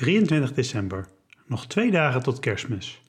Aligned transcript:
23 0.00 0.52
december, 0.52 1.06
nog 1.46 1.66
twee 1.66 1.90
dagen 1.90 2.22
tot 2.22 2.38
kerstmis. 2.38 3.02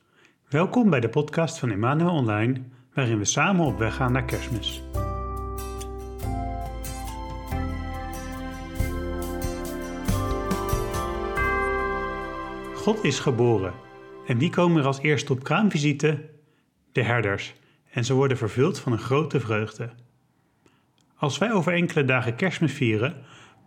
Welkom 0.49 0.89
bij 0.89 0.99
de 0.99 1.09
podcast 1.09 1.59
van 1.59 1.71
Emmanuel 1.71 2.11
Online, 2.11 2.61
waarin 2.93 3.17
we 3.17 3.25
samen 3.25 3.65
op 3.65 3.77
weg 3.77 3.95
gaan 3.95 4.11
naar 4.11 4.25
kerstmis. 4.25 4.83
God 12.75 13.03
is 13.03 13.19
geboren. 13.19 13.73
En 14.27 14.37
wie 14.37 14.49
komen 14.49 14.81
er 14.81 14.87
als 14.87 14.99
eerste 14.99 15.33
op 15.33 15.43
kraamvisite? 15.43 16.29
De 16.91 17.03
herders. 17.03 17.53
En 17.91 18.05
ze 18.05 18.13
worden 18.13 18.37
vervuld 18.37 18.79
van 18.79 18.91
een 18.91 18.99
grote 18.99 19.39
vreugde. 19.39 19.89
Als 21.15 21.37
wij 21.37 21.51
over 21.51 21.73
enkele 21.73 22.05
dagen 22.05 22.35
kerstmis 22.35 22.73
vieren, 22.73 23.15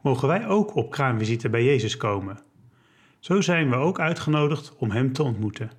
mogen 0.03 0.29
wij 0.29 0.47
ook 0.47 0.77
op 0.77 0.91
kraamvisite 0.91 1.49
bij 1.49 1.65
Jezus 1.65 1.97
komen. 1.97 2.53
Zo 3.25 3.41
zijn 3.41 3.71
we 3.71 3.77
ook 3.77 4.01
uitgenodigd 4.01 4.77
om 4.77 4.91
Hem 4.91 5.13
te 5.13 5.23
ontmoeten. 5.23 5.71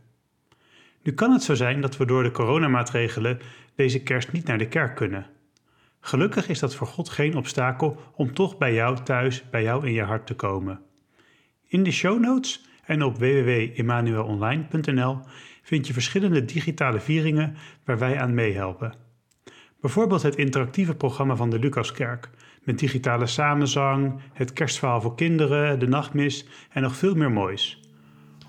Nu 1.03 1.13
kan 1.13 1.31
het 1.31 1.43
zo 1.43 1.53
zijn 1.53 1.81
dat 1.81 1.97
we 1.97 2.05
door 2.05 2.23
de 2.23 2.31
coronamaatregelen 2.31 3.39
deze 3.75 4.03
kerst 4.03 4.31
niet 4.31 4.45
naar 4.45 4.57
de 4.57 4.67
kerk 4.67 4.95
kunnen. 4.95 5.25
Gelukkig 5.99 6.49
is 6.49 6.59
dat 6.59 6.75
voor 6.75 6.87
God 6.87 7.09
geen 7.09 7.35
obstakel 7.35 7.97
om 8.15 8.33
toch 8.33 8.57
bij 8.57 8.73
jou 8.73 9.03
thuis, 9.03 9.49
bij 9.49 9.63
jou 9.63 9.87
in 9.87 9.93
je 9.93 10.01
hart 10.01 10.27
te 10.27 10.33
komen. 10.33 10.81
In 11.67 11.83
de 11.83 11.91
show 11.91 12.19
notes 12.19 12.65
en 12.85 13.03
op 13.03 13.17
www.emmanuelonline.nl 13.17 15.19
vind 15.61 15.87
je 15.87 15.93
verschillende 15.93 16.45
digitale 16.45 16.99
vieringen 16.99 17.55
waar 17.83 17.99
wij 17.99 18.19
aan 18.19 18.33
meehelpen. 18.33 18.93
Bijvoorbeeld 19.81 20.21
het 20.21 20.35
interactieve 20.35 20.95
programma 20.95 21.35
van 21.35 21.49
de 21.49 21.59
Lucaskerk 21.59 22.29
met 22.65 22.79
digitale 22.79 23.25
samenzang, 23.25 24.19
het 24.33 24.53
kerstverhaal 24.53 25.01
voor 25.01 25.15
kinderen, 25.15 25.79
de 25.79 25.87
nachtmis 25.87 26.45
en 26.69 26.81
nog 26.81 26.95
veel 26.95 27.15
meer 27.15 27.31
moois. 27.31 27.79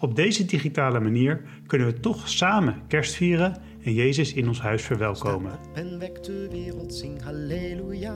Op 0.00 0.16
deze 0.16 0.44
digitale 0.44 1.00
manier 1.00 1.40
kunnen 1.66 1.86
we 1.86 2.00
toch 2.00 2.28
samen 2.28 2.82
kerst 2.88 3.14
vieren 3.14 3.62
en 3.82 3.92
Jezus 3.92 4.32
in 4.32 4.48
ons 4.48 4.60
huis 4.60 4.82
verwelkomen. 4.82 5.58
En 5.74 5.98
wek 5.98 6.23
de 6.23 6.48
wereld, 6.50 6.95
zing 6.95 7.23
halleluja. 7.23 8.14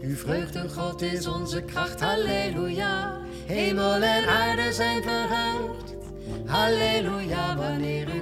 Uw 0.00 0.14
vreugde, 0.14 0.68
God 0.68 1.02
is 1.02 1.26
onze 1.26 1.62
kracht, 1.62 2.00
halleluja. 2.00 3.20
Hemel 3.46 3.94
en 3.94 4.28
aarde 4.28 4.72
zijn 4.72 5.02
verheugd, 5.02 5.96
halleluja, 6.46 7.56
wanneer 7.56 8.15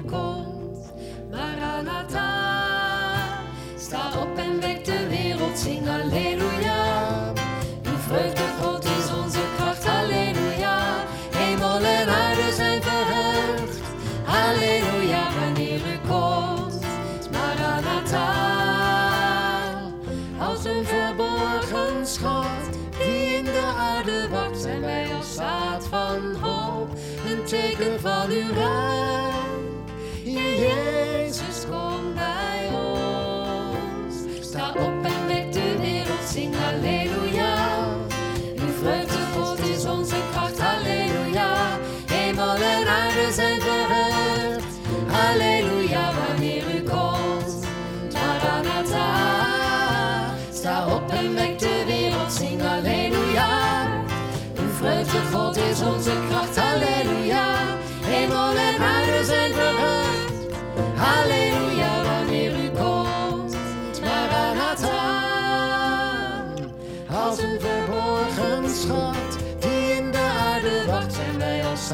Heer 30.25 30.61
Jezus, 30.61 31.67
kom 31.71 32.15
bij 32.15 32.69
ons. 32.75 34.15
Sta 34.47 34.71
op 34.71 35.05
en 35.05 35.27
wek 35.27 35.53
de 35.53 35.79
wereld, 35.81 36.29
zing 36.33 36.55
halleluja. 36.55 37.57
Uw 38.57 38.73
vreugde, 38.81 39.19
God 39.37 39.59
is 39.59 39.85
onze 39.85 40.17
kracht, 40.33 40.61
halleluja. 40.61 41.79
Hemel 42.07 42.55
en 42.55 42.87
aarde 42.89 43.33
zijn 43.33 43.61
verheugd, 43.61 44.75
halleluja, 45.07 46.11
wanneer 46.27 46.65
u 46.75 46.83
komt. 46.83 47.67
Maranatha, 48.13 49.09
sta 50.53 50.95
op 50.95 51.11
en 51.11 51.35
wek 51.35 51.59
de 51.59 51.85
wereld, 51.87 52.33
zing 52.33 52.63
halleluja. 52.63 53.49
Uw 54.59 54.71
vreugde, 54.79 55.19
God 55.33 55.57
is 55.57 55.83
onze 55.83 56.13
kracht, 56.29 56.57
halleluja. 56.57 57.54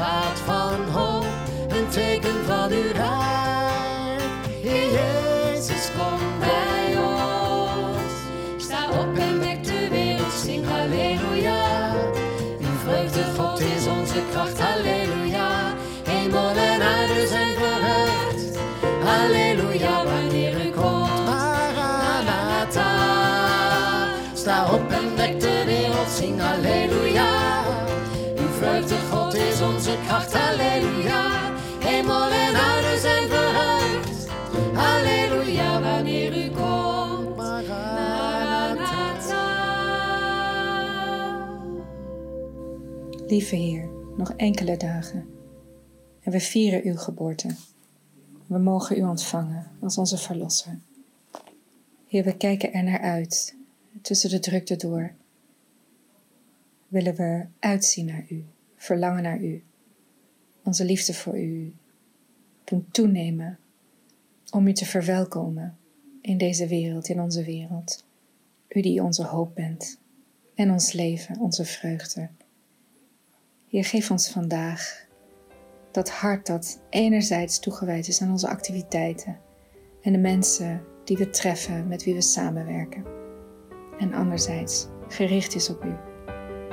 Zaad 0.01 0.39
van 0.39 0.89
hoop, 0.89 1.25
een 1.67 1.87
teken 1.89 2.45
van 2.45 2.71
uw 2.71 2.91
rijk. 2.93 3.20
Lieve 43.31 43.55
Heer, 43.55 43.89
nog 44.17 44.33
enkele 44.33 44.77
dagen 44.77 45.29
en 46.21 46.31
we 46.31 46.39
vieren 46.39 46.83
uw 46.83 46.95
geboorte. 46.95 47.55
We 48.47 48.57
mogen 48.57 48.97
u 48.97 49.01
ontvangen 49.01 49.71
als 49.81 49.97
onze 49.97 50.17
Verlosser. 50.17 50.79
Heer, 52.07 52.23
we 52.23 52.37
kijken 52.37 52.73
er 52.73 52.83
naar 52.83 52.99
uit, 52.99 53.55
tussen 54.01 54.29
de 54.29 54.39
drukte 54.39 54.75
door. 54.75 55.13
Willen 56.87 57.15
we 57.15 57.45
uitzien 57.59 58.05
naar 58.05 58.25
u, 58.29 58.45
verlangen 58.75 59.23
naar 59.23 59.41
u, 59.41 59.63
onze 60.63 60.85
liefde 60.85 61.13
voor 61.13 61.39
u 61.39 61.73
doen 62.63 62.85
toenemen 62.91 63.59
om 64.49 64.67
u 64.67 64.73
te 64.73 64.85
verwelkomen 64.85 65.77
in 66.21 66.37
deze 66.37 66.67
wereld, 66.67 67.07
in 67.07 67.21
onze 67.21 67.43
wereld. 67.43 68.05
U 68.67 68.81
die 68.81 69.03
onze 69.03 69.23
hoop 69.23 69.55
bent 69.55 69.99
en 70.55 70.71
ons 70.71 70.91
leven, 70.91 71.39
onze 71.39 71.65
vreugde. 71.65 72.29
Heer, 73.71 73.85
geef 73.85 74.11
ons 74.11 74.29
vandaag 74.29 75.05
dat 75.91 76.09
hart 76.09 76.47
dat 76.47 76.81
enerzijds 76.89 77.59
toegewijd 77.59 78.07
is 78.07 78.21
aan 78.21 78.31
onze 78.31 78.47
activiteiten 78.47 79.39
en 80.01 80.11
de 80.11 80.17
mensen 80.17 80.83
die 81.03 81.17
we 81.17 81.29
treffen, 81.29 81.87
met 81.87 82.03
wie 82.03 82.13
we 82.13 82.21
samenwerken, 82.21 83.05
en 83.99 84.13
anderzijds 84.13 84.87
gericht 85.07 85.55
is 85.55 85.69
op 85.69 85.83
u, 85.83 85.93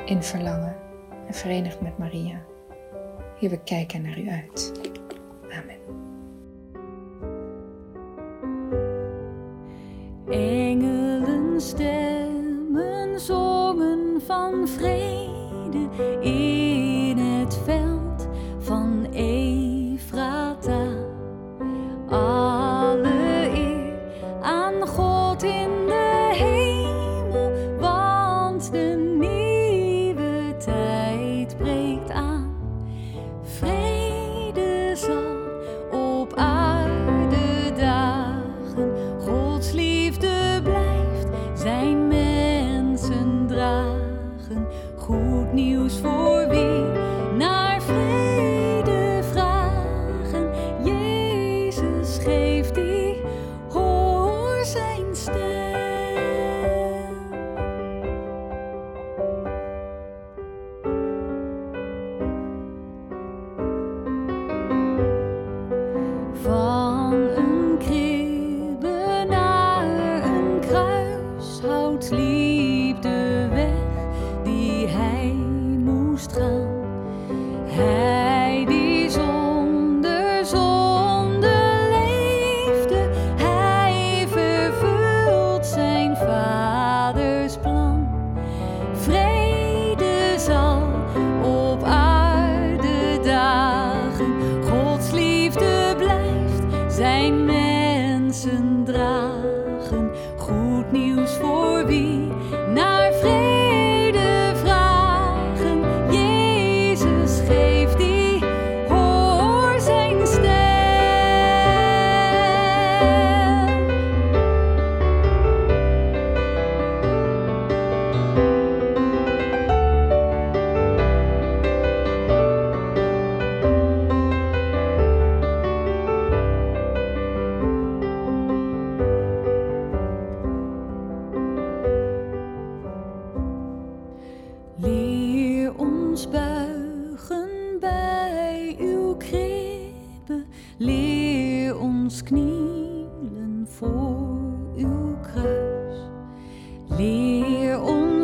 in 0.04 0.22
verlangen 0.22 0.76
en 1.26 1.34
verenigd 1.34 1.80
met 1.80 1.98
Maria. 1.98 2.44
Heer, 3.38 3.50
we 3.50 3.62
kijken 3.62 4.02
naar 4.02 4.18
u 4.18 4.28
uit. 4.28 4.72
Amen. 5.50 5.78
Engelen 10.28 11.60
stemmen 11.60 13.20
zongen 13.20 14.20
van 14.26 14.68
vrede 14.68 15.88
in 17.48 17.54
het 17.54 17.87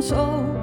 ons 0.05 0.13
ook 0.13 0.54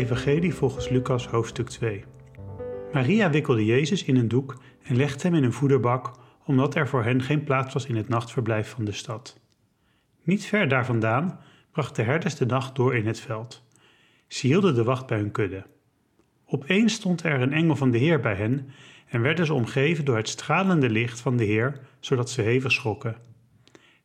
Evangelie 0.00 0.54
volgens 0.54 0.88
Lucas 0.88 1.26
hoofdstuk 1.26 1.68
2. 1.68 2.04
Maria 2.92 3.30
wikkelde 3.30 3.64
Jezus 3.64 4.04
in 4.04 4.16
een 4.16 4.28
doek 4.28 4.62
en 4.82 4.96
legde 4.96 5.28
hem 5.28 5.36
in 5.36 5.44
een 5.44 5.52
voederbak, 5.52 6.12
omdat 6.44 6.74
er 6.74 6.88
voor 6.88 7.04
hen 7.04 7.22
geen 7.22 7.44
plaats 7.44 7.74
was 7.74 7.86
in 7.86 7.96
het 7.96 8.08
nachtverblijf 8.08 8.68
van 8.68 8.84
de 8.84 8.92
stad. 8.92 9.40
Niet 10.22 10.46
ver 10.46 10.68
daar 10.68 10.86
vandaan 10.86 11.40
brachten 11.72 12.04
de 12.04 12.10
herders 12.10 12.34
de 12.34 12.46
nacht 12.46 12.74
door 12.74 12.96
in 12.96 13.06
het 13.06 13.20
veld. 13.20 13.66
Ze 14.28 14.46
hielden 14.46 14.74
de 14.74 14.84
wacht 14.84 15.06
bij 15.06 15.18
hun 15.18 15.30
kudde. 15.30 15.66
Opeens 16.46 16.92
stond 16.92 17.22
er 17.22 17.40
een 17.40 17.52
engel 17.52 17.76
van 17.76 17.90
de 17.90 17.98
Heer 17.98 18.20
bij 18.20 18.34
hen 18.34 18.70
en 19.06 19.20
werden 19.20 19.46
ze 19.46 19.54
omgeven 19.54 20.04
door 20.04 20.16
het 20.16 20.28
stralende 20.28 20.90
licht 20.90 21.20
van 21.20 21.36
de 21.36 21.44
Heer, 21.44 21.80
zodat 21.98 22.30
ze 22.30 22.42
hevig 22.42 22.72
schrokken. 22.72 23.16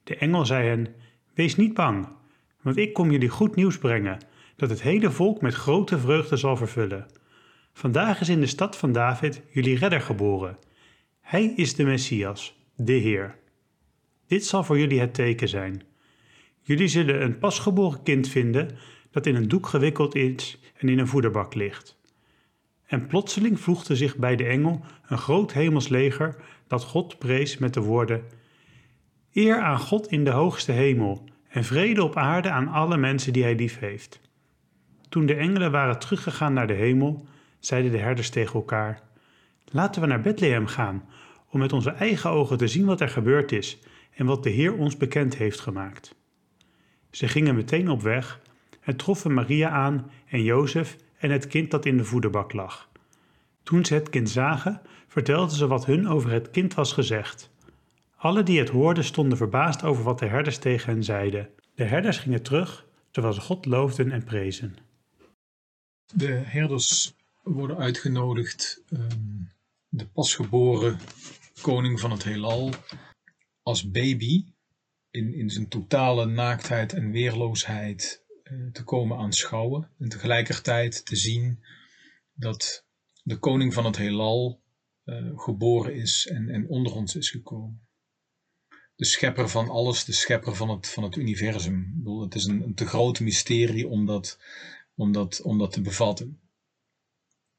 De 0.03 0.17
engel 0.17 0.45
zei 0.45 0.67
hen: 0.67 0.87
Wees 1.33 1.55
niet 1.55 1.73
bang, 1.73 2.07
want 2.61 2.77
ik 2.77 2.93
kom 2.93 3.11
jullie 3.11 3.29
goed 3.29 3.55
nieuws 3.55 3.77
brengen, 3.77 4.17
dat 4.55 4.69
het 4.69 4.81
hele 4.81 5.11
volk 5.11 5.41
met 5.41 5.53
grote 5.53 5.99
vreugde 5.99 6.37
zal 6.37 6.57
vervullen. 6.57 7.05
Vandaag 7.73 8.21
is 8.21 8.29
in 8.29 8.39
de 8.39 8.47
stad 8.47 8.77
van 8.77 8.91
David 8.91 9.41
jullie 9.49 9.77
redder 9.77 10.01
geboren. 10.01 10.57
Hij 11.21 11.53
is 11.55 11.75
de 11.75 11.83
Messias, 11.83 12.59
de 12.75 12.93
Heer. 12.93 13.35
Dit 14.27 14.45
zal 14.45 14.63
voor 14.63 14.79
jullie 14.79 14.99
het 14.99 15.13
teken 15.13 15.47
zijn. 15.47 15.83
Jullie 16.61 16.87
zullen 16.87 17.21
een 17.21 17.37
pasgeboren 17.37 18.03
kind 18.03 18.29
vinden 18.29 18.77
dat 19.11 19.25
in 19.25 19.35
een 19.35 19.47
doek 19.47 19.67
gewikkeld 19.67 20.15
is 20.15 20.59
en 20.77 20.89
in 20.89 20.99
een 20.99 21.07
voederbak 21.07 21.53
ligt. 21.53 21.97
En 22.85 23.07
plotseling 23.07 23.59
voegde 23.59 23.95
zich 23.95 24.15
bij 24.17 24.35
de 24.35 24.45
engel 24.45 24.81
een 25.07 25.17
groot 25.17 25.53
hemels 25.53 25.87
leger 25.87 26.35
dat 26.67 26.83
God 26.83 27.17
prees 27.17 27.57
met 27.57 27.73
de 27.73 27.81
woorden: 27.81 28.23
Eer 29.33 29.61
aan 29.61 29.79
God 29.79 30.07
in 30.07 30.23
de 30.23 30.29
hoogste 30.29 30.71
hemel 30.71 31.23
en 31.47 31.63
vrede 31.63 32.03
op 32.03 32.15
aarde 32.17 32.49
aan 32.49 32.67
alle 32.67 32.97
mensen 32.97 33.33
die 33.33 33.43
hij 33.43 33.55
lief 33.55 33.79
heeft. 33.79 34.21
Toen 35.15 35.25
de 35.25 35.35
engelen 35.35 35.71
waren 35.71 35.99
teruggegaan 35.99 36.53
naar 36.53 36.67
de 36.67 36.73
hemel, 36.73 37.25
zeiden 37.59 37.91
de 37.91 37.97
herders 37.97 38.29
tegen 38.29 38.53
elkaar: 38.53 39.01
Laten 39.65 40.01
we 40.01 40.07
naar 40.07 40.21
Bethlehem 40.21 40.67
gaan, 40.67 41.09
om 41.49 41.59
met 41.59 41.73
onze 41.73 41.89
eigen 41.89 42.29
ogen 42.29 42.57
te 42.57 42.67
zien 42.67 42.85
wat 42.85 43.01
er 43.01 43.09
gebeurd 43.09 43.51
is 43.51 43.79
en 44.15 44.25
wat 44.25 44.43
de 44.43 44.49
Heer 44.49 44.73
ons 44.73 44.97
bekend 44.97 45.35
heeft 45.35 45.59
gemaakt. 45.59 46.15
Ze 47.11 47.27
gingen 47.27 47.55
meteen 47.55 47.89
op 47.89 48.01
weg 48.01 48.39
en 48.81 48.95
troffen 48.95 49.33
Maria 49.33 49.69
aan 49.69 50.11
en 50.27 50.43
Jozef 50.43 50.97
en 51.17 51.31
het 51.31 51.47
kind 51.47 51.71
dat 51.71 51.85
in 51.85 51.97
de 51.97 52.03
voederbak 52.03 52.53
lag. 52.53 52.89
Toen 53.63 53.85
ze 53.85 53.93
het 53.93 54.09
kind 54.09 54.29
zagen, 54.29 54.81
vertelden 55.07 55.55
ze 55.55 55.67
wat 55.67 55.85
hun 55.85 56.07
over 56.07 56.31
het 56.31 56.51
kind 56.51 56.73
was 56.73 56.93
gezegd. 56.93 57.51
Alle 58.15 58.43
die 58.43 58.59
het 58.59 58.69
hoorden 58.69 59.03
stonden 59.03 59.37
verbaasd 59.37 59.83
over 59.83 60.03
wat 60.03 60.19
de 60.19 60.27
herders 60.27 60.57
tegen 60.57 60.93
hen 60.93 61.03
zeiden. 61.03 61.49
De 61.75 61.83
herders 61.83 62.17
gingen 62.17 62.43
terug, 62.43 62.85
terwijl 63.11 63.33
ze 63.33 63.41
God 63.41 63.65
loofden 63.65 64.11
en 64.11 64.23
prezen. 64.23 64.84
De 66.13 66.31
herders 66.31 67.13
worden 67.43 67.77
uitgenodigd 67.77 68.81
ehm, 68.89 69.43
de 69.89 70.07
pasgeboren 70.07 70.99
koning 71.61 71.99
van 71.99 72.11
het 72.11 72.23
heelal 72.23 72.73
als 73.63 73.91
baby 73.91 74.45
in, 75.11 75.33
in 75.33 75.49
zijn 75.49 75.67
totale 75.67 76.25
naaktheid 76.25 76.93
en 76.93 77.11
weerloosheid 77.11 78.23
eh, 78.43 78.53
te 78.71 78.83
komen 78.83 79.17
aanschouwen. 79.17 79.89
En 79.99 80.09
tegelijkertijd 80.09 81.05
te 81.05 81.15
zien 81.15 81.63
dat 82.33 82.85
de 83.23 83.37
koning 83.37 83.73
van 83.73 83.85
het 83.85 83.97
heelal 83.97 84.61
eh, 85.03 85.31
geboren 85.35 85.95
is 85.95 86.27
en, 86.27 86.49
en 86.49 86.67
onder 86.67 86.93
ons 86.93 87.15
is 87.15 87.29
gekomen. 87.29 87.87
De 88.95 89.05
schepper 89.05 89.49
van 89.49 89.69
alles, 89.69 90.05
de 90.05 90.13
schepper 90.13 90.55
van 90.55 90.69
het, 90.69 90.89
van 90.89 91.03
het 91.03 91.15
universum. 91.15 91.79
Ik 91.81 91.97
bedoel, 91.97 92.21
het 92.21 92.35
is 92.35 92.45
een, 92.45 92.61
een 92.61 92.73
te 92.73 92.85
groot 92.85 93.19
mysterie 93.19 93.87
om 93.87 94.05
dat, 94.05 94.39
om, 94.95 95.11
dat, 95.11 95.71
te 95.71 95.81
bevatten. 95.81 96.39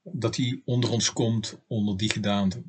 Dat 0.03 0.37
hij 0.37 0.63
onder 0.65 0.91
ons 0.91 1.13
komt, 1.13 1.63
onder 1.67 1.97
die 1.97 2.11
gedaante. 2.11 2.63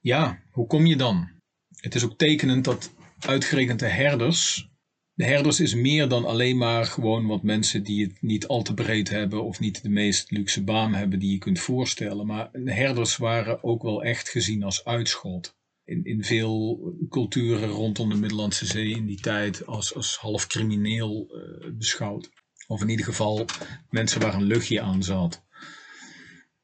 Ja, 0.00 0.42
hoe 0.50 0.66
kom 0.66 0.86
je 0.86 0.96
dan? 0.96 1.30
Het 1.76 1.94
is 1.94 2.04
ook 2.04 2.18
tekenend 2.18 2.64
dat 2.64 2.94
uitgerekend 3.18 3.80
de 3.80 3.88
herders. 3.88 4.68
De 5.12 5.24
herders 5.24 5.60
is 5.60 5.74
meer 5.74 6.08
dan 6.08 6.24
alleen 6.24 6.56
maar 6.56 6.84
gewoon 6.84 7.26
wat 7.26 7.42
mensen 7.42 7.82
die 7.82 8.04
het 8.04 8.22
niet 8.22 8.46
al 8.46 8.62
te 8.62 8.74
breed 8.74 9.08
hebben 9.08 9.44
of 9.44 9.60
niet 9.60 9.82
de 9.82 9.88
meest 9.88 10.30
luxe 10.30 10.64
baan 10.64 10.94
hebben 10.94 11.18
die 11.18 11.30
je 11.30 11.38
kunt 11.38 11.60
voorstellen. 11.60 12.26
Maar 12.26 12.48
de 12.52 12.72
herders 12.72 13.16
waren 13.16 13.64
ook 13.64 13.82
wel 13.82 14.02
echt 14.02 14.28
gezien 14.28 14.62
als 14.62 14.84
uitschot. 14.84 15.56
In, 15.84 16.04
in 16.04 16.24
veel 16.24 16.80
culturen 17.08 17.68
rondom 17.68 18.08
de 18.08 18.16
Middellandse 18.16 18.66
Zee 18.66 18.90
in 18.90 19.06
die 19.06 19.20
tijd 19.20 19.66
als, 19.66 19.94
als 19.94 20.16
half 20.16 20.46
crimineel 20.46 21.28
eh, 21.30 21.70
beschouwd. 21.72 22.30
Of 22.66 22.82
in 22.82 22.88
ieder 22.88 23.04
geval 23.04 23.44
mensen 23.90 24.20
waar 24.20 24.34
een 24.34 24.42
luchtje 24.42 24.80
aan 24.80 25.02
zat. 25.02 25.42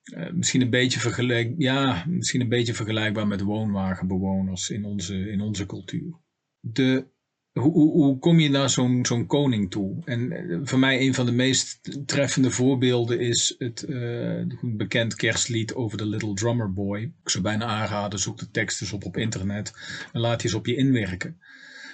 Eh, 0.02 0.30
misschien, 0.32 0.60
een 0.60 0.70
beetje 0.70 1.00
vergelijk, 1.00 1.54
ja, 1.58 2.04
misschien 2.08 2.40
een 2.40 2.48
beetje 2.48 2.74
vergelijkbaar 2.74 3.26
met 3.26 3.40
woonwagenbewoners 3.40 4.70
in 4.70 4.84
onze, 4.84 5.30
in 5.30 5.40
onze 5.40 5.66
cultuur. 5.66 6.14
De 6.60 7.06
hoe, 7.52 7.72
hoe, 7.72 8.18
kom 8.18 8.40
je 8.40 8.50
naar 8.50 8.70
zo'n 8.70 9.06
zo'n 9.06 9.26
koning 9.26 9.70
toe? 9.70 10.02
En 10.04 10.32
eh, 10.32 10.58
voor 10.62 10.78
mij 10.78 11.00
een 11.00 11.14
van 11.14 11.26
de 11.26 11.32
meest 11.32 12.06
treffende 12.06 12.50
voorbeelden 12.50 13.20
is 13.20 13.54
het 13.58 13.84
uh, 13.88 14.42
bekend 14.62 15.14
kerstlied 15.14 15.74
over 15.74 15.98
de 15.98 16.06
Little 16.06 16.34
Drummer 16.34 16.72
Boy. 16.72 17.00
Ik 17.00 17.30
zou 17.30 17.44
bijna 17.44 17.64
aanraden, 17.64 18.18
zoek 18.18 18.38
de 18.38 18.50
tekst 18.50 18.80
eens 18.80 18.92
op 18.92 19.04
op 19.04 19.16
internet 19.16 19.72
en 20.12 20.20
laat 20.20 20.42
je 20.42 20.48
eens 20.48 20.56
op 20.56 20.66
je 20.66 20.76
inwerken. 20.76 21.40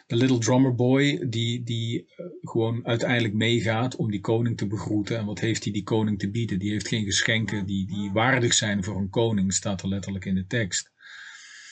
De 0.07 0.17
Little 0.17 0.39
Drummer 0.39 0.75
Boy 0.75 1.29
die, 1.29 1.63
die 1.63 2.03
uh, 2.03 2.27
gewoon 2.41 2.87
uiteindelijk 2.87 3.35
meegaat 3.35 3.97
om 3.97 4.11
die 4.11 4.21
koning 4.21 4.57
te 4.57 4.67
begroeten. 4.67 5.19
En 5.19 5.27
wat 5.27 5.41
heeft 5.41 5.65
hij 5.65 5.73
die 5.73 5.83
koning 5.83 6.19
te 6.19 6.31
bieden? 6.31 6.59
Die 6.59 6.71
heeft 6.71 6.89
geen 6.89 7.05
geschenken 7.05 7.67
die, 7.67 7.87
die 7.87 8.11
waardig 8.13 8.55
zijn 8.55 8.85
voor 8.85 8.97
een 8.97 9.11
koning, 9.11 9.53
staat 9.53 9.83
er 9.83 9.89
letterlijk 9.89 10.25
in 10.25 10.35
de 10.35 10.47
tekst. 10.47 10.93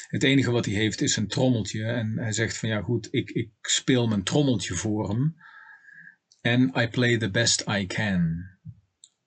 Het 0.08 0.22
enige 0.22 0.50
wat 0.50 0.64
hij 0.64 0.74
heeft 0.74 1.00
is 1.00 1.16
een 1.16 1.28
trommeltje. 1.28 1.84
En 1.84 2.18
hij 2.18 2.32
zegt 2.32 2.56
van 2.56 2.68
ja 2.68 2.80
goed, 2.80 3.08
ik, 3.10 3.30
ik 3.30 3.50
speel 3.60 4.06
mijn 4.06 4.22
trommeltje 4.22 4.74
voor 4.74 5.08
hem. 5.08 5.36
En 6.40 6.72
I 6.76 6.88
play 6.88 7.16
the 7.18 7.30
best 7.30 7.64
I 7.68 7.86
can. 7.86 8.52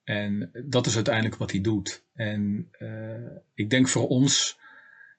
En 0.04 0.50
dat 0.66 0.86
is 0.86 0.94
uiteindelijk 0.94 1.36
wat 1.36 1.50
hij 1.50 1.60
doet. 1.60 2.04
En 2.14 2.68
uh, 2.78 3.36
ik 3.54 3.70
denk 3.70 3.88
voor 3.88 4.08
ons 4.08 4.57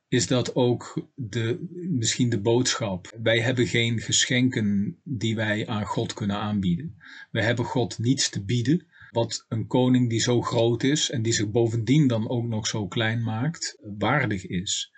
is 0.10 0.28
dat 0.28 0.56
ook 0.56 1.08
de, 1.16 1.68
misschien 1.72 2.30
de 2.30 2.42
boodschap. 2.42 3.18
Wij 3.22 3.40
hebben 3.40 3.68
geen 3.68 4.00
geschenken 4.00 5.00
die 5.04 5.36
wij 5.36 5.68
aan 5.68 5.86
God 5.86 6.14
kunnen 6.14 6.36
aanbieden. 6.36 6.96
We 7.32 7.42
hebben 7.42 7.66
God 7.66 8.00
niets 8.00 8.30
te 8.30 8.44
bieden. 8.44 8.88
Wat 9.12 9.46
een 9.50 9.68
koning 9.68 10.10
die 10.10 10.20
zo 10.20 10.42
groot 10.42 10.84
is 10.84 11.10
en 11.10 11.22
die 11.22 11.34
zich 11.34 11.52
bovendien 11.52 12.08
dan 12.08 12.30
ook 12.30 12.46
nog 12.46 12.68
zo 12.68 12.88
klein 12.88 13.24
maakt, 13.24 13.78
waardig 13.98 14.46
is. 14.46 14.94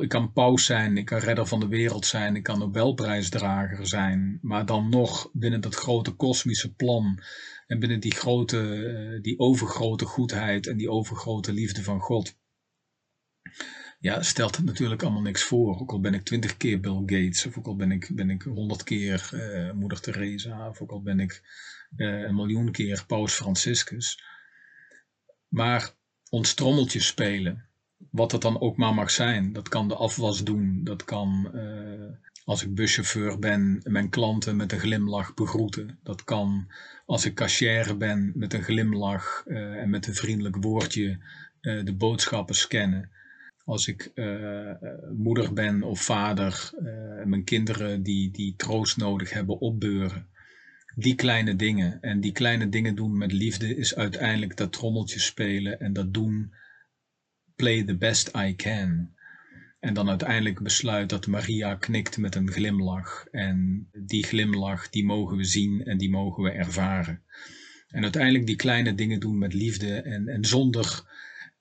Ik 0.00 0.08
kan 0.08 0.32
paus 0.32 0.64
zijn, 0.64 0.96
ik 0.96 1.04
kan 1.04 1.18
redder 1.18 1.46
van 1.46 1.60
de 1.60 1.68
wereld 1.68 2.06
zijn, 2.06 2.36
ik 2.36 2.42
kan 2.42 2.58
Nobelprijsdrager 2.58 3.86
zijn, 3.86 4.38
maar 4.42 4.66
dan 4.66 4.88
nog 4.88 5.30
binnen 5.32 5.60
dat 5.60 5.74
grote 5.74 6.10
kosmische 6.10 6.74
plan 6.74 7.22
en 7.66 7.78
binnen 7.78 8.00
die 8.00 8.14
grote, 8.14 8.84
eh, 8.84 9.22
die 9.22 9.38
overgrote 9.38 10.04
goedheid 10.04 10.66
en 10.66 10.76
die 10.76 10.90
overgrote 10.90 11.52
liefde 11.52 11.82
van 11.82 12.00
God. 12.00 12.38
Ja, 14.00 14.22
stelt 14.22 14.56
het 14.56 14.64
natuurlijk 14.64 15.02
allemaal 15.02 15.22
niks 15.22 15.42
voor. 15.42 15.80
Ook 15.80 15.90
al 15.90 16.00
ben 16.00 16.14
ik 16.14 16.24
twintig 16.24 16.56
keer 16.56 16.80
Bill 16.80 17.00
Gates, 17.00 17.46
of 17.46 17.58
ook 17.58 17.66
al 17.66 17.76
ben 17.76 17.92
ik, 17.92 18.10
ben 18.12 18.30
ik 18.30 18.42
honderd 18.42 18.82
keer 18.82 19.30
uh, 19.32 19.72
Moeder 19.72 20.00
Teresa, 20.00 20.68
of 20.68 20.80
ook 20.80 20.90
al 20.90 21.02
ben 21.02 21.20
ik 21.20 21.42
uh, 21.96 22.20
een 22.20 22.34
miljoen 22.34 22.70
keer 22.70 23.04
Paus 23.06 23.32
Franciscus. 23.32 24.22
Maar 25.48 25.90
ons 26.30 26.54
trommeltje 26.54 27.00
spelen, 27.00 27.68
wat 28.10 28.32
het 28.32 28.42
dan 28.42 28.60
ook 28.60 28.76
maar 28.76 28.94
mag 28.94 29.10
zijn. 29.10 29.52
Dat 29.52 29.68
kan 29.68 29.88
de 29.88 29.94
afwas 29.94 30.44
doen, 30.44 30.84
dat 30.84 31.04
kan 31.04 31.50
uh, 31.54 32.10
als 32.44 32.62
ik 32.62 32.74
buschauffeur 32.74 33.38
ben 33.38 33.80
mijn 33.84 34.10
klanten 34.10 34.56
met 34.56 34.72
een 34.72 34.80
glimlach 34.80 35.34
begroeten. 35.34 35.98
Dat 36.02 36.24
kan 36.24 36.72
als 37.06 37.24
ik 37.24 37.34
cashier 37.34 37.96
ben 37.96 38.32
met 38.34 38.52
een 38.52 38.62
glimlach 38.62 39.42
en 39.46 39.90
met 39.90 40.06
een 40.06 40.14
vriendelijk 40.14 40.56
woordje 40.56 41.18
de 41.60 41.94
boodschappen 41.98 42.54
scannen. 42.54 43.10
Als 43.70 43.88
ik 43.88 44.12
moeder 45.16 45.52
ben 45.52 45.82
of 45.82 46.00
vader, 46.00 46.70
mijn 47.24 47.44
kinderen 47.44 48.02
die, 48.02 48.30
die 48.30 48.54
troost 48.56 48.96
nodig 48.96 49.30
hebben 49.30 49.60
opbeuren. 49.60 50.26
Die 50.94 51.14
kleine 51.14 51.56
dingen. 51.56 52.00
En 52.00 52.20
die 52.20 52.32
kleine 52.32 52.68
dingen 52.68 52.94
doen 52.94 53.18
met 53.18 53.32
liefde 53.32 53.76
is 53.76 53.94
uiteindelijk 53.94 54.56
dat 54.56 54.72
trommeltje 54.72 55.20
spelen 55.20 55.80
en 55.80 55.92
dat 55.92 56.14
doen 56.14 56.54
play 57.56 57.82
the 57.82 57.96
best 57.96 58.30
I 58.36 58.56
can. 58.56 59.14
En 59.80 59.94
dan 59.94 60.08
uiteindelijk 60.08 60.62
besluit 60.62 61.08
dat 61.08 61.26
Maria 61.26 61.74
knikt 61.74 62.18
met 62.18 62.34
een 62.34 62.50
glimlach. 62.50 63.26
En 63.30 63.88
die 63.92 64.24
glimlach, 64.24 64.88
die 64.88 65.04
mogen 65.04 65.36
we 65.36 65.44
zien 65.44 65.84
en 65.84 65.98
die 65.98 66.10
mogen 66.10 66.42
we 66.42 66.50
ervaren. 66.50 67.22
En 67.88 68.02
uiteindelijk 68.02 68.46
die 68.46 68.56
kleine 68.56 68.94
dingen 68.94 69.20
doen 69.20 69.38
met 69.38 69.54
liefde 69.54 69.94
en, 69.94 70.28
en 70.28 70.44
zonder 70.44 71.02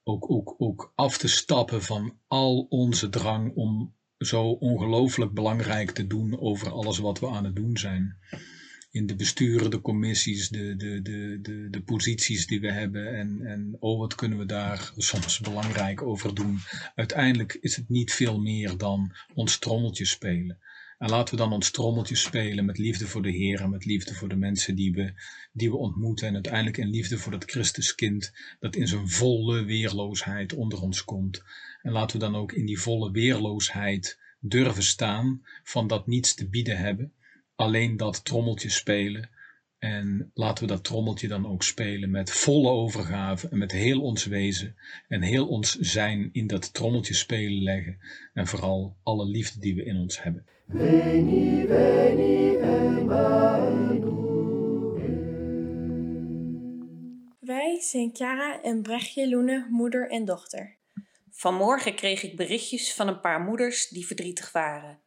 ook, 0.09 0.31
ook, 0.31 0.55
ook 0.57 0.91
af 0.95 1.17
te 1.17 1.27
stappen 1.27 1.83
van 1.83 2.17
al 2.27 2.65
onze 2.69 3.09
drang 3.09 3.55
om 3.55 3.95
zo 4.17 4.43
ongelooflijk 4.49 5.33
belangrijk 5.33 5.91
te 5.91 6.07
doen 6.07 6.39
over 6.39 6.71
alles 6.71 6.97
wat 6.97 7.19
we 7.19 7.27
aan 7.27 7.45
het 7.45 7.55
doen 7.55 7.77
zijn 7.77 8.17
in 8.91 9.05
de 9.05 9.15
besturen, 9.15 9.71
de 9.71 9.81
commissies, 9.81 10.49
de, 10.49 10.75
de, 10.75 11.01
de, 11.01 11.39
de, 11.41 11.67
de 11.69 11.81
posities 11.81 12.47
die 12.47 12.61
we 12.61 12.71
hebben. 12.71 13.17
En, 13.17 13.41
en 13.45 13.75
oh, 13.79 13.99
wat 13.99 14.15
kunnen 14.15 14.37
we 14.37 14.45
daar 14.45 14.91
soms 14.97 15.39
belangrijk 15.39 16.01
over 16.01 16.35
doen. 16.35 16.59
Uiteindelijk 16.95 17.57
is 17.61 17.75
het 17.75 17.89
niet 17.89 18.13
veel 18.13 18.39
meer 18.39 18.77
dan 18.77 19.15
ons 19.33 19.59
trommeltje 19.59 20.05
spelen. 20.05 20.59
En 20.99 21.09
laten 21.09 21.35
we 21.35 21.41
dan 21.41 21.53
ons 21.53 21.71
trommeltje 21.71 22.15
spelen 22.15 22.65
met 22.65 22.77
liefde 22.77 23.07
voor 23.07 23.21
de 23.21 23.31
Heer 23.31 23.61
en 23.61 23.69
met 23.69 23.85
liefde 23.85 24.13
voor 24.13 24.29
de 24.29 24.35
mensen 24.35 24.75
die 24.75 24.93
we, 24.93 25.13
die 25.51 25.69
we 25.69 25.77
ontmoeten. 25.77 26.27
En 26.27 26.33
uiteindelijk 26.33 26.77
in 26.77 26.89
liefde 26.89 27.17
voor 27.17 27.31
dat 27.31 27.51
Christuskind 27.51 28.33
dat 28.59 28.75
in 28.75 28.87
zijn 28.87 29.09
volle 29.09 29.63
weerloosheid 29.63 30.53
onder 30.53 30.81
ons 30.81 31.03
komt. 31.03 31.43
En 31.81 31.91
laten 31.91 32.19
we 32.19 32.25
dan 32.25 32.35
ook 32.35 32.51
in 32.51 32.65
die 32.65 32.79
volle 32.79 33.11
weerloosheid 33.11 34.19
durven 34.39 34.83
staan 34.83 35.41
van 35.63 35.87
dat 35.87 36.07
niets 36.07 36.33
te 36.33 36.49
bieden 36.49 36.77
hebben 36.77 37.13
alleen 37.55 37.97
dat 37.97 38.25
trommeltje 38.25 38.69
spelen. 38.69 39.29
En 39.79 40.31
laten 40.33 40.63
we 40.63 40.73
dat 40.73 40.83
trommeltje 40.83 41.27
dan 41.27 41.47
ook 41.47 41.63
spelen 41.63 42.11
met 42.11 42.31
volle 42.31 42.69
overgave 42.69 43.49
en 43.49 43.57
met 43.57 43.71
heel 43.71 44.01
ons 44.01 44.25
wezen 44.25 44.75
en 45.07 45.21
heel 45.21 45.47
ons 45.47 45.75
zijn 45.75 46.29
in 46.31 46.47
dat 46.47 46.73
trommeltje 46.73 47.13
spelen 47.13 47.63
leggen. 47.63 47.97
En 48.33 48.47
vooral 48.47 48.97
alle 49.03 49.25
liefde 49.25 49.59
die 49.59 49.75
we 49.75 49.83
in 49.83 49.95
ons 49.95 50.23
hebben. 50.23 50.45
Veni, 50.67 51.67
veni, 51.67 52.57
Wij 57.39 57.79
zijn 57.81 58.09
Chiara 58.13 58.61
en 58.61 58.81
Brechtje 58.81 59.29
Loene, 59.29 59.67
moeder 59.69 60.09
en 60.09 60.25
dochter. 60.25 60.77
Vanmorgen 61.31 61.95
kreeg 61.95 62.23
ik 62.23 62.35
berichtjes 62.35 62.93
van 62.93 63.07
een 63.07 63.19
paar 63.19 63.41
moeders 63.41 63.89
die 63.89 64.05
verdrietig 64.05 64.51
waren. 64.51 64.99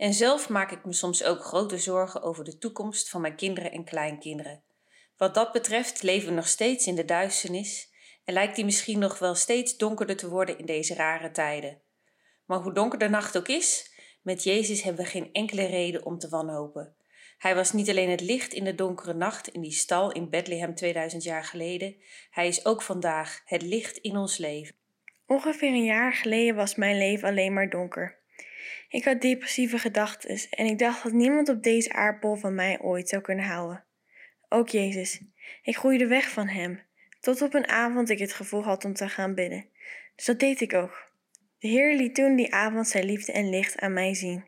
En 0.00 0.14
zelf 0.14 0.48
maak 0.48 0.70
ik 0.70 0.84
me 0.84 0.92
soms 0.92 1.24
ook 1.24 1.44
grote 1.44 1.78
zorgen 1.78 2.22
over 2.22 2.44
de 2.44 2.58
toekomst 2.58 3.08
van 3.08 3.20
mijn 3.20 3.36
kinderen 3.36 3.72
en 3.72 3.84
kleinkinderen. 3.84 4.62
Wat 5.16 5.34
dat 5.34 5.52
betreft 5.52 6.02
leven 6.02 6.28
we 6.28 6.34
nog 6.34 6.48
steeds 6.48 6.86
in 6.86 6.94
de 6.94 7.04
duisternis 7.04 7.92
en 8.24 8.34
lijkt 8.34 8.56
die 8.56 8.64
misschien 8.64 8.98
nog 8.98 9.18
wel 9.18 9.34
steeds 9.34 9.76
donkerder 9.76 10.16
te 10.16 10.28
worden 10.28 10.58
in 10.58 10.66
deze 10.66 10.94
rare 10.94 11.30
tijden. 11.30 11.80
Maar 12.46 12.58
hoe 12.58 12.72
donker 12.72 12.98
de 12.98 13.08
nacht 13.08 13.36
ook 13.36 13.48
is, 13.48 13.90
met 14.22 14.42
Jezus 14.42 14.82
hebben 14.82 15.04
we 15.04 15.10
geen 15.10 15.32
enkele 15.32 15.66
reden 15.66 16.04
om 16.04 16.18
te 16.18 16.28
wanhopen. 16.28 16.94
Hij 17.38 17.54
was 17.54 17.72
niet 17.72 17.88
alleen 17.88 18.10
het 18.10 18.20
licht 18.20 18.52
in 18.52 18.64
de 18.64 18.74
donkere 18.74 19.14
nacht 19.14 19.48
in 19.48 19.60
die 19.60 19.72
stal 19.72 20.12
in 20.12 20.30
Bethlehem 20.30 20.74
2000 20.74 21.22
jaar 21.22 21.44
geleden, 21.44 21.96
hij 22.30 22.48
is 22.48 22.64
ook 22.64 22.82
vandaag 22.82 23.42
het 23.44 23.62
licht 23.62 23.96
in 23.96 24.16
ons 24.16 24.36
leven. 24.36 24.74
Ongeveer 25.26 25.68
een 25.68 25.84
jaar 25.84 26.12
geleden 26.12 26.54
was 26.54 26.74
mijn 26.74 26.98
leven 26.98 27.28
alleen 27.28 27.52
maar 27.52 27.70
donker. 27.70 28.19
Ik 28.90 29.04
had 29.04 29.20
depressieve 29.20 29.78
gedachten 29.78 30.40
en 30.50 30.66
ik 30.66 30.78
dacht 30.78 31.02
dat 31.02 31.12
niemand 31.12 31.48
op 31.48 31.62
deze 31.62 31.92
aardbol 31.92 32.34
van 32.34 32.54
mij 32.54 32.80
ooit 32.80 33.08
zou 33.08 33.22
kunnen 33.22 33.44
houden. 33.44 33.84
Ook 34.48 34.68
Jezus. 34.68 35.20
Ik 35.62 35.76
groeide 35.76 36.06
weg 36.06 36.30
van 36.30 36.48
Hem, 36.48 36.80
tot 37.20 37.42
op 37.42 37.54
een 37.54 37.68
avond 37.68 38.10
ik 38.10 38.18
het 38.18 38.32
gevoel 38.32 38.62
had 38.62 38.84
om 38.84 38.94
te 38.94 39.08
gaan 39.08 39.34
bidden. 39.34 39.66
Dus 40.16 40.24
dat 40.24 40.40
deed 40.40 40.60
ik 40.60 40.74
ook. 40.74 41.12
De 41.58 41.68
Heer 41.68 41.94
liet 41.94 42.14
toen 42.14 42.36
die 42.36 42.54
avond 42.54 42.88
zijn 42.88 43.04
liefde 43.04 43.32
en 43.32 43.50
licht 43.50 43.80
aan 43.80 43.92
mij 43.92 44.14
zien. 44.14 44.44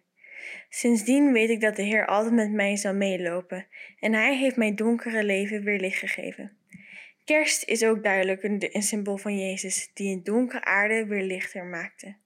Sindsdien 0.68 1.32
weet 1.32 1.50
ik 1.50 1.60
dat 1.60 1.76
de 1.76 1.82
Heer 1.82 2.06
altijd 2.06 2.34
met 2.34 2.52
mij 2.52 2.76
zal 2.76 2.94
meelopen 2.94 3.66
en 3.98 4.12
Hij 4.12 4.36
heeft 4.36 4.56
mijn 4.56 4.76
donkere 4.76 5.24
leven 5.24 5.64
weer 5.64 5.80
licht 5.80 5.98
gegeven. 5.98 6.56
Kerst 7.24 7.64
is 7.64 7.84
ook 7.84 8.02
duidelijk 8.02 8.42
een, 8.42 8.82
symbool 8.82 9.16
van 9.16 9.38
Jezus, 9.38 9.90
die 9.94 10.14
een 10.16 10.22
donkere 10.22 10.64
aarde 10.64 11.06
weer 11.06 11.22
lichter 11.22 11.64
maakte 11.64 12.20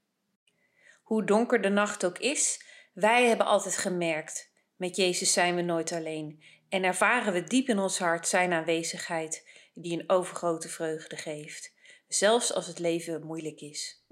hoe 1.06 1.25
donker 1.25 1.60
de 1.60 1.68
nacht 1.68 2.04
ook 2.04 2.18
is, 2.18 2.64
wij 2.92 3.26
hebben 3.26 3.46
altijd 3.46 3.76
gemerkt: 3.76 4.50
met 4.76 4.96
Jezus 4.96 5.32
zijn 5.32 5.54
we 5.54 5.62
nooit 5.62 5.92
alleen 5.92 6.42
en 6.68 6.84
ervaren 6.84 7.32
we 7.32 7.44
diep 7.44 7.68
in 7.68 7.78
ons 7.78 7.98
hart 7.98 8.28
Zijn 8.28 8.52
aanwezigheid, 8.52 9.48
die 9.75 9.98
een 9.98 10.10
overgrote 10.10 10.68
vreugde 10.68 11.16
geeft, 11.16 11.75
zelfs 12.08 12.52
als 12.52 12.66
het 12.66 12.78
leven 12.78 13.26
moeilijk 13.26 13.60
is. 13.60 14.04